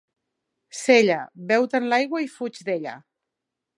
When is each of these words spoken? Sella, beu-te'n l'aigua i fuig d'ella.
Sella, 0.77 1.17
beu-te'n 1.51 1.85
l'aigua 1.91 2.23
i 2.25 2.33
fuig 2.39 2.59
d'ella. 2.71 2.99